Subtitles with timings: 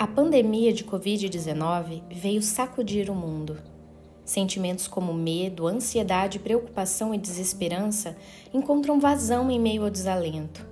[0.00, 3.58] A pandemia de Covid-19 veio sacudir o mundo.
[4.24, 8.16] Sentimentos como medo, ansiedade, preocupação e desesperança
[8.50, 10.66] encontram vazão em meio ao desalento.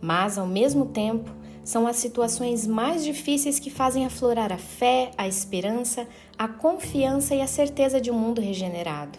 [0.00, 1.30] Mas, ao mesmo tempo,
[1.62, 7.42] são as situações mais difíceis que fazem aflorar a fé, a esperança, a confiança e
[7.42, 9.18] a certeza de um mundo regenerado.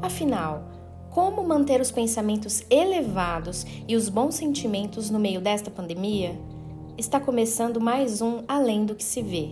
[0.00, 0.70] Afinal,
[1.10, 6.38] como manter os pensamentos elevados e os bons sentimentos no meio desta pandemia?
[7.02, 9.48] Está começando mais um Além do que se vê.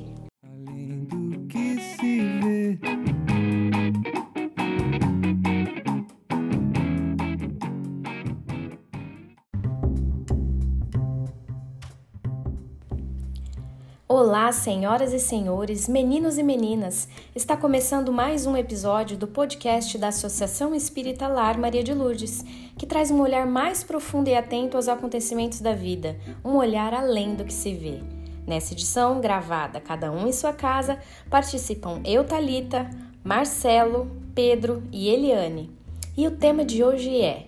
[14.12, 17.06] Olá, senhoras e senhores, meninos e meninas!
[17.32, 22.44] Está começando mais um episódio do podcast da Associação Espírita Lar Maria de Lourdes,
[22.76, 27.36] que traz um olhar mais profundo e atento aos acontecimentos da vida, um olhar além
[27.36, 28.00] do que se vê.
[28.44, 30.98] Nessa edição, gravada cada um em sua casa,
[31.30, 32.90] participam eu, Talita,
[33.22, 35.70] Marcelo, Pedro e Eliane.
[36.16, 37.46] E o tema de hoje é: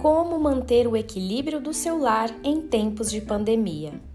[0.00, 4.10] Como manter o equilíbrio do seu lar em tempos de pandemia.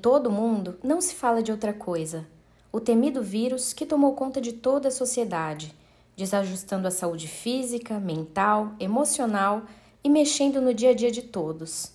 [0.00, 2.26] Todo o mundo não se fala de outra coisa.
[2.72, 5.74] O temido vírus que tomou conta de toda a sociedade,
[6.16, 9.62] desajustando a saúde física, mental, emocional
[10.02, 11.92] e mexendo no dia a dia de todos.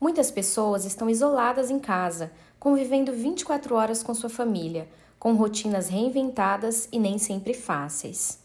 [0.00, 4.88] Muitas pessoas estão isoladas em casa, convivendo 24 horas com sua família,
[5.18, 8.38] com rotinas reinventadas e nem sempre fáceis.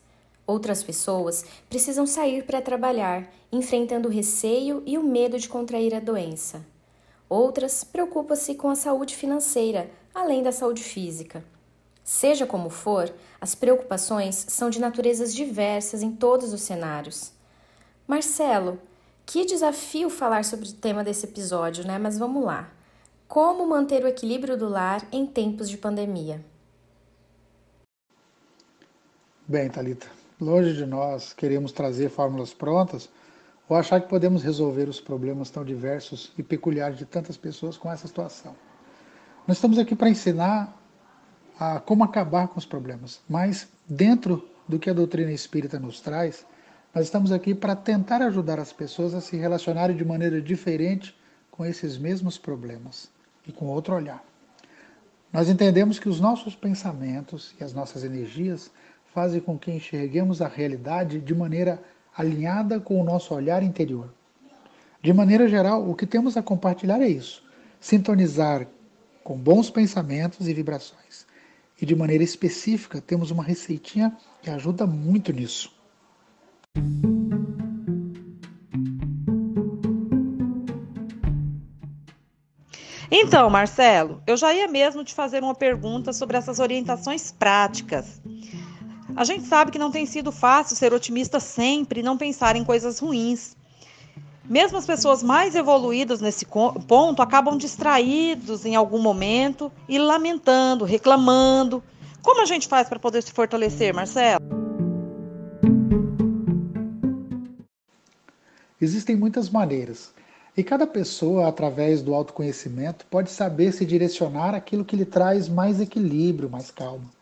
[0.46, 6.00] Outras pessoas precisam sair para trabalhar, enfrentando o receio e o medo de contrair a
[6.00, 6.66] doença.
[7.30, 11.46] Outras preocupam-se com a saúde financeira, além da saúde física.
[12.04, 17.32] Seja como for, as preocupações são de naturezas diversas em todos os cenários.
[18.08, 18.80] Marcelo,
[19.28, 22.00] que desafio falar sobre o tema desse episódio, né?
[22.00, 22.72] Mas vamos lá.
[23.28, 26.44] Como manter o equilíbrio do lar em tempos de pandemia?
[29.48, 30.08] Bem, Talita,
[30.42, 33.08] longe de nós queremos trazer fórmulas prontas
[33.70, 37.92] ou achar que podemos resolver os problemas tão diversos e peculiares de tantas pessoas com
[37.92, 38.56] essa situação.
[39.48, 40.76] Nós estamos aqui para ensinar
[41.60, 46.46] a como acabar com os problemas, mas dentro do que a doutrina espírita nos traz,
[46.94, 51.16] nós estamos aqui para tentar ajudar as pessoas a se relacionarem de maneira diferente
[51.52, 53.12] com esses mesmos problemas
[53.48, 54.24] e com outro olhar.
[55.32, 58.72] Nós entendemos que os nossos pensamentos e as nossas energias
[59.14, 61.80] fazem com que enxerguemos a realidade de maneira
[62.16, 64.14] alinhada com o nosso olhar interior.
[65.02, 67.44] De maneira geral, o que temos a compartilhar é isso:
[67.80, 68.68] sintonizar
[69.24, 71.26] com bons pensamentos e vibrações.
[71.82, 75.72] E de maneira específica, temos uma receitinha que ajuda muito nisso.
[83.12, 88.22] Então, Marcelo, eu já ia mesmo te fazer uma pergunta sobre essas orientações práticas.
[89.16, 92.64] A gente sabe que não tem sido fácil ser otimista sempre e não pensar em
[92.64, 93.56] coisas ruins.
[94.46, 101.84] Mesmo as pessoas mais evoluídas nesse ponto acabam distraídos em algum momento e lamentando, reclamando.
[102.22, 104.40] Como a gente faz para poder se fortalecer, Marcelo?
[108.82, 110.12] Existem muitas maneiras.
[110.56, 115.80] E cada pessoa, através do autoconhecimento, pode saber se direcionar aquilo que lhe traz mais
[115.80, 117.19] equilíbrio, mais calma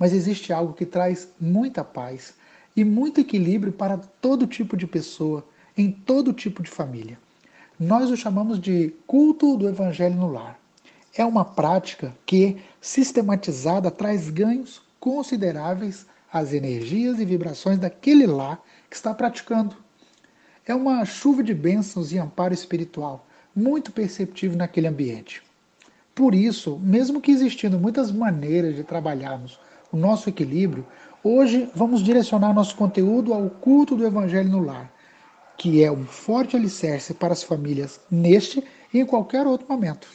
[0.00, 2.32] mas existe algo que traz muita paz
[2.74, 5.46] e muito equilíbrio para todo tipo de pessoa,
[5.76, 7.18] em todo tipo de família.
[7.78, 10.58] Nós o chamamos de culto do evangelho no lar.
[11.14, 18.96] É uma prática que, sistematizada, traz ganhos consideráveis às energias e vibrações daquele lar que
[18.96, 19.76] está praticando.
[20.64, 25.42] É uma chuva de bênçãos e amparo espiritual, muito perceptível naquele ambiente.
[26.14, 29.58] Por isso, mesmo que existindo muitas maneiras de trabalharmos
[29.92, 30.86] o nosso equilíbrio,
[31.22, 34.92] hoje vamos direcionar nosso conteúdo ao culto do Evangelho no lar,
[35.56, 40.08] que é um forte alicerce para as famílias neste e em qualquer outro momento.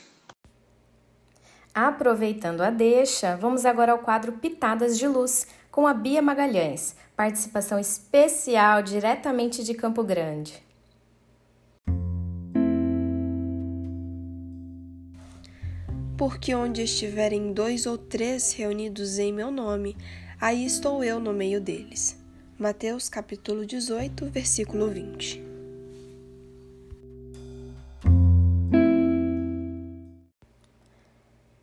[1.74, 7.78] Aproveitando a deixa, vamos agora ao quadro Pitadas de Luz, com a Bia Magalhães, participação
[7.78, 10.65] especial diretamente de Campo Grande.
[16.18, 19.98] Porque onde estiverem dois ou três reunidos em meu nome,
[20.40, 22.18] aí estou eu no meio deles.
[22.58, 25.44] Mateus capítulo 18, versículo 20.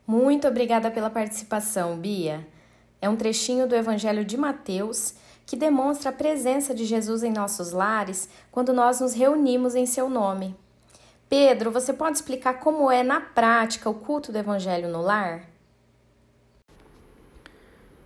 [0.05, 2.47] Muito obrigada pela participação, Bia.
[3.01, 5.15] É um trechinho do Evangelho de Mateus
[5.47, 10.07] que demonstra a presença de Jesus em nossos lares quando nós nos reunimos em seu
[10.07, 10.55] nome.
[11.35, 15.49] Pedro, você pode explicar como é na prática o culto do Evangelho no lar?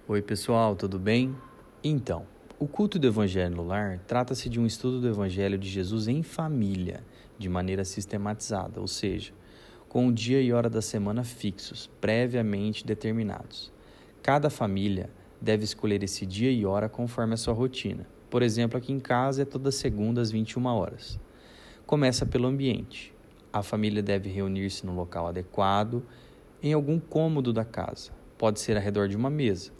[0.08, 1.36] Oi, pessoal, tudo bem?
[1.84, 2.26] Então,
[2.58, 6.24] o culto do Evangelho no lar trata-se de um estudo do Evangelho de Jesus em
[6.24, 7.04] família,
[7.38, 9.34] de maneira sistematizada, ou seja,
[9.90, 13.74] com o dia e hora da semana fixos, previamente determinados.
[14.24, 15.10] Cada família
[15.42, 18.08] deve escolher esse dia e hora conforme a sua rotina.
[18.30, 21.20] Por exemplo, aqui em casa é toda segunda às 21 horas.
[21.86, 23.17] Começa pelo ambiente.
[23.58, 26.04] A família deve reunir-se no local adequado,
[26.62, 28.12] em algum cômodo da casa.
[28.38, 29.72] Pode ser ao redor de uma mesa.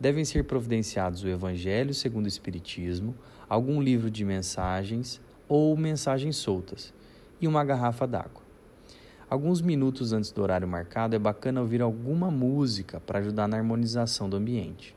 [0.00, 3.14] Devem ser providenciados o Evangelho segundo o Espiritismo,
[3.48, 6.92] algum livro de mensagens ou mensagens soltas
[7.40, 8.42] e uma garrafa d'água.
[9.30, 14.28] Alguns minutos antes do horário marcado é bacana ouvir alguma música para ajudar na harmonização
[14.28, 14.92] do ambiente.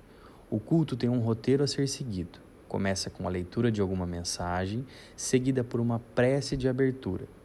[0.49, 2.39] O culto tem um roteiro a ser seguido.
[2.67, 4.83] Começa com a leitura de alguma mensagem,
[5.15, 7.36] seguida por uma prece de abertura.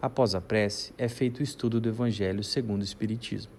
[0.00, 3.52] Após a prece, é feito o estudo do Evangelho segundo o Espiritismo,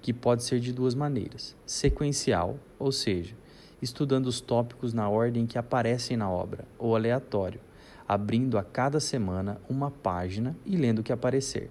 [0.00, 3.34] que pode ser de duas maneiras: sequencial, ou seja,
[3.80, 7.60] estudando os tópicos na ordem que aparecem na obra, ou aleatório,
[8.08, 11.70] abrindo a cada semana uma página e lendo o que aparecer.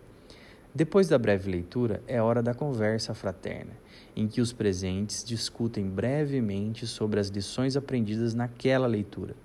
[0.73, 3.73] Depois da breve leitura, é hora da conversa fraterna,
[4.15, 9.35] em que os presentes discutem brevemente sobre as lições aprendidas naquela leitura.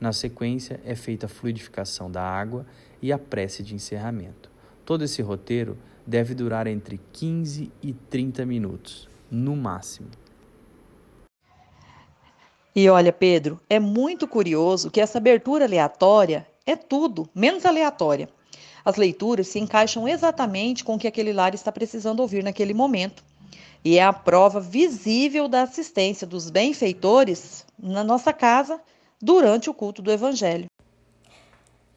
[0.00, 2.64] Na sequência, é feita a fluidificação da água
[3.02, 4.50] e a prece de encerramento.
[4.84, 10.08] Todo esse roteiro deve durar entre 15 e 30 minutos, no máximo.
[12.74, 18.28] E olha, Pedro, é muito curioso que essa abertura aleatória é tudo menos aleatória.
[18.84, 23.24] As leituras se encaixam exatamente com o que aquele lar está precisando ouvir naquele momento.
[23.84, 28.80] E é a prova visível da assistência dos benfeitores na nossa casa
[29.20, 30.66] durante o culto do Evangelho.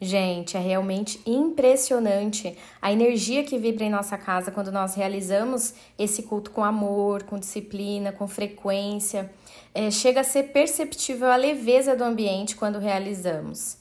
[0.04, 6.24] Gente, é realmente impressionante a energia que vibra em nossa casa quando nós realizamos esse
[6.24, 9.30] culto com amor, com disciplina, com frequência.
[9.72, 13.76] É, chega a ser perceptível a leveza do ambiente quando realizamos.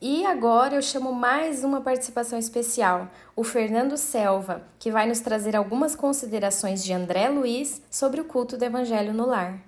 [0.00, 5.54] E agora eu chamo mais uma participação especial, o Fernando Selva, que vai nos trazer
[5.54, 9.67] algumas considerações de André Luiz sobre o culto do Evangelho no lar.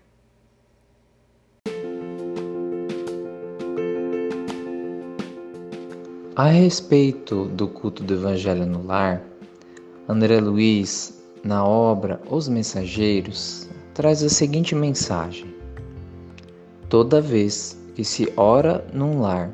[6.36, 9.20] A respeito do culto do Evangelho no lar,
[10.08, 15.52] André Luiz, na obra Os Mensageiros, traz a seguinte mensagem:
[16.88, 19.50] Toda vez que se ora num lar,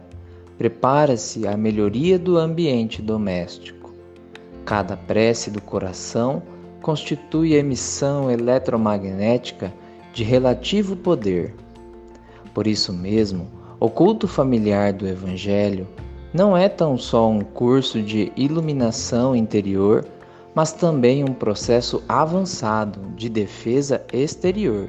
[0.59, 3.91] prepara-se a melhoria do ambiente doméstico.
[4.67, 6.43] Cada prece do coração
[6.83, 9.73] constitui emissão eletromagnética
[10.13, 11.55] de relativo poder.
[12.53, 13.51] Por isso mesmo,
[13.81, 15.89] o culto familiar do Evangelho
[16.37, 20.05] não é tão só um curso de iluminação interior,
[20.55, 24.87] mas também um processo avançado de defesa exterior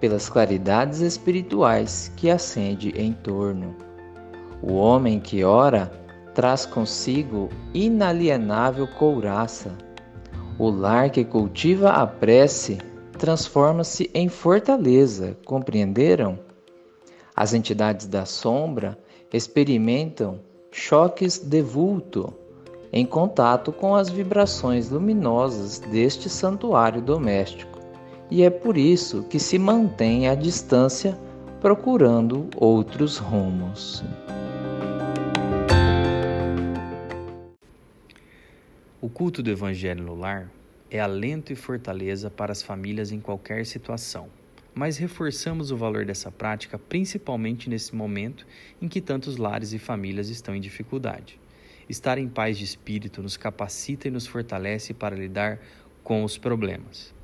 [0.00, 3.76] pelas claridades espirituais que acende em torno.
[4.62, 5.92] O homem que ora
[6.34, 9.76] traz consigo inalienável couraça.
[10.58, 12.78] O lar que cultiva a prece
[13.18, 16.38] transforma-se em fortaleza, compreenderam?
[17.34, 18.98] As entidades da sombra
[19.30, 22.32] experimentam choques de vulto
[22.92, 27.78] em contato com as vibrações luminosas deste santuário doméstico,
[28.30, 31.18] e é por isso que se mantém à distância
[31.60, 34.04] procurando outros rumos.
[39.00, 40.50] O culto do Evangelho no lar
[40.90, 44.28] é alento e fortaleza para as famílias em qualquer situação,
[44.76, 48.46] mas reforçamos o valor dessa prática principalmente nesse momento
[48.80, 51.40] em que tantos lares e famílias estão em dificuldade.
[51.88, 55.58] Estar em paz de espírito nos capacita e nos fortalece para lidar
[56.04, 57.14] com os problemas.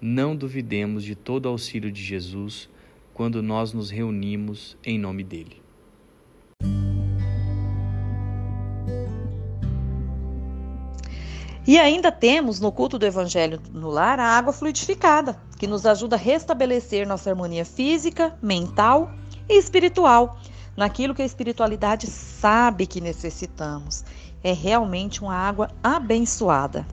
[0.00, 2.68] Não duvidemos de todo o auxílio de Jesus
[3.14, 5.62] quando nós nos reunimos em nome dele.
[11.66, 16.16] E ainda temos no culto do Evangelho no lar a água fluidificada, que nos ajuda
[16.16, 19.10] a restabelecer nossa harmonia física, mental
[19.46, 20.38] e espiritual,
[20.74, 24.04] naquilo que a espiritualidade sabe que necessitamos.
[24.42, 26.86] É realmente uma água abençoada.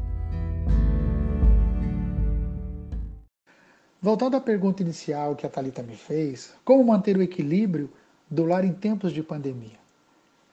[4.01, 7.89] Voltando à pergunta inicial que a Talita me fez, como manter o equilíbrio
[8.29, 9.79] do lar em tempos de pandemia?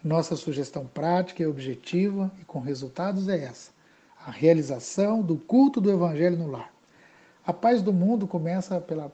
[0.02, 3.73] Nossa sugestão prática e objetiva e com resultados é essa:
[4.26, 6.72] a realização do culto do evangelho no lar.
[7.46, 9.12] A paz do mundo começa pela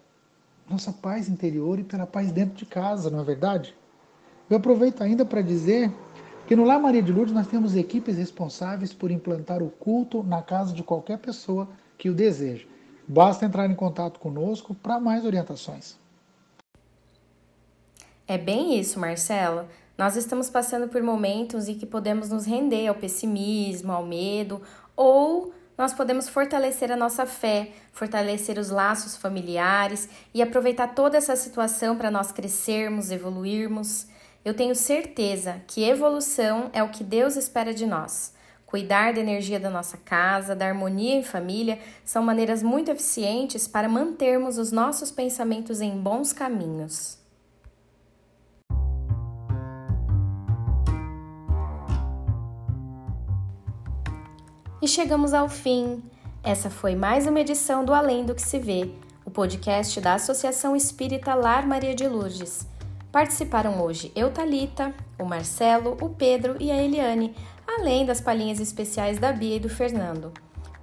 [0.68, 3.74] nossa paz interior e pela paz dentro de casa, não é verdade?
[4.48, 5.92] Eu aproveito ainda para dizer
[6.46, 10.42] que no Lar Maria de Lourdes nós temos equipes responsáveis por implantar o culto na
[10.42, 12.66] casa de qualquer pessoa que o deseja.
[13.06, 15.96] Basta entrar em contato conosco para mais orientações.
[18.26, 19.66] É bem isso, Marcelo.
[19.98, 24.62] Nós estamos passando por momentos em que podemos nos render ao pessimismo, ao medo,
[25.00, 31.34] ou nós podemos fortalecer a nossa fé, fortalecer os laços familiares e aproveitar toda essa
[31.34, 34.06] situação para nós crescermos, evoluirmos.
[34.44, 38.34] Eu tenho certeza que evolução é o que Deus espera de nós.
[38.66, 43.88] Cuidar da energia da nossa casa, da harmonia em família, são maneiras muito eficientes para
[43.88, 47.19] mantermos os nossos pensamentos em bons caminhos.
[54.82, 56.02] E chegamos ao fim.
[56.42, 58.90] Essa foi mais uma edição do Além do que se vê,
[59.26, 62.66] o podcast da Associação Espírita Lar Maria de Lourdes.
[63.12, 67.34] Participaram hoje eu, Talita, o Marcelo, o Pedro e a Eliane,
[67.66, 70.32] além das palhinhas especiais da Bia e do Fernando.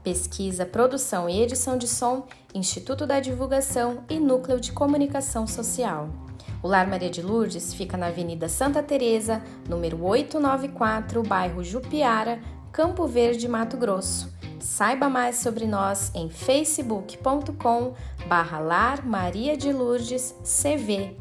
[0.04, 6.08] Pesquisa, produção e edição de som, Instituto da Divulgação e Núcleo de Comunicação Social.
[6.62, 12.40] O Lar Maria de Lourdes fica na Avenida Santa Teresa, número 894, bairro Jupiara,
[12.72, 14.36] Campo Verde, Mato Grosso.
[14.60, 17.94] Saiba mais sobre nós em facebook.com
[18.28, 21.16] barra Lar Maria de Lourdes CV